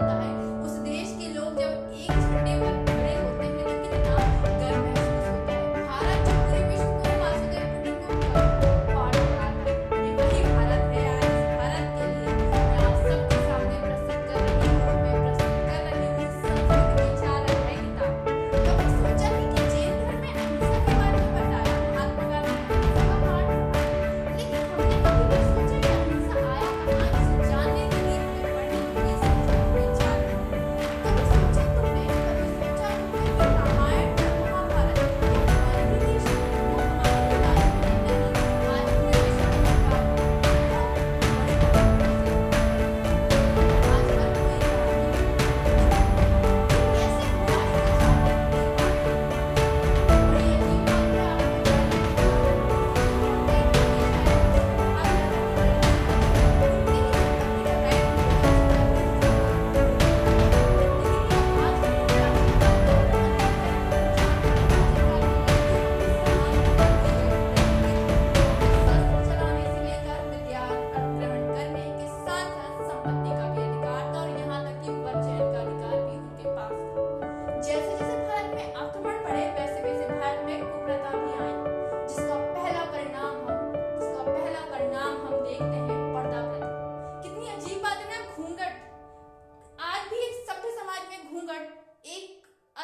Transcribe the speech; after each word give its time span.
life. 0.00 0.45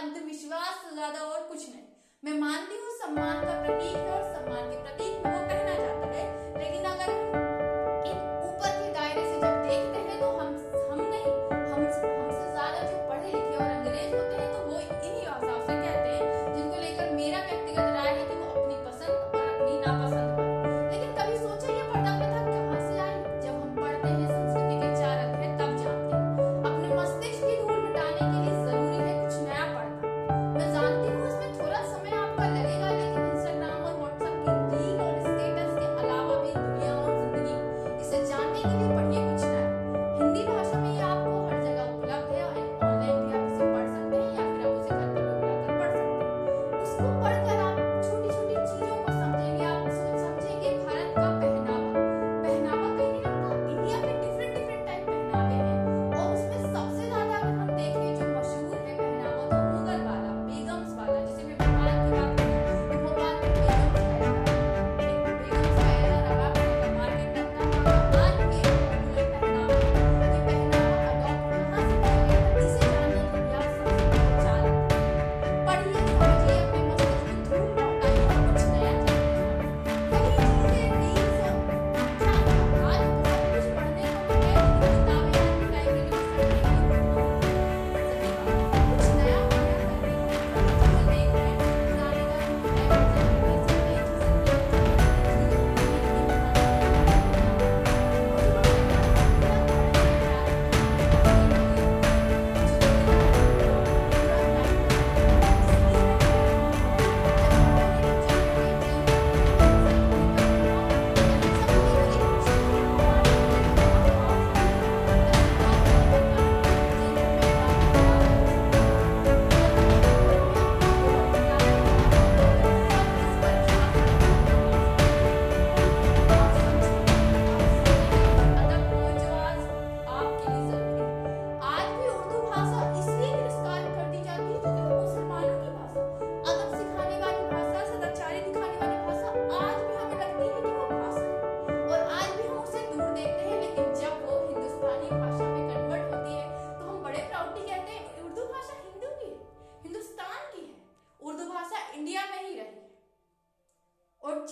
अंधविश्वास 0.02 0.78
ज़्यादा 0.94 1.20
और 1.22 1.42
कुछ 1.48 1.68
नहीं। 1.68 1.82
मैं 2.22 2.32
मानती 2.40 2.76
हूँ 2.76 2.90
सम्मान 3.00 3.44
का 3.44 3.52
प्रतीक 3.60 3.96
है 3.96 4.10
और 4.12 4.22
सम्मान 4.32 4.70
के 4.70 4.82
प्रतीक 4.82 5.18
को 5.18 5.34
कहना 5.48 5.74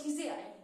dizer, 0.02 0.28
é. 0.28 0.59